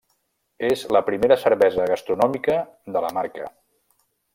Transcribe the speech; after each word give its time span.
És 0.69 0.85
la 0.97 1.01
primera 1.09 1.37
cervesa 1.43 1.87
gastronòmica 1.93 2.59
de 2.97 3.07
la 3.09 3.17
marca. 3.21 3.51